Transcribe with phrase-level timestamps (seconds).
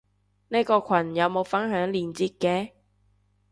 [0.47, 2.71] 呢個羣有冇分享連接嘅？